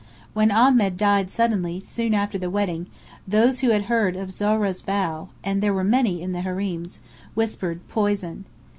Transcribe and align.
When 0.33 0.49
Ahmed 0.49 0.97
died 0.97 1.29
suddenly, 1.29 1.79
soon 1.79 2.15
after 2.15 2.39
the 2.39 2.49
wedding, 2.49 2.87
those 3.27 3.59
who 3.59 3.69
had 3.69 3.83
heard 3.83 4.15
of 4.15 4.31
Zohra's 4.31 4.81
vow 4.81 5.29
(and 5.43 5.61
there 5.61 5.75
were 5.75 5.83
many 5.83 6.23
in 6.23 6.31
the 6.31 6.41
harems) 6.41 7.01
whispered 7.35 7.87
"poison." 7.87 8.45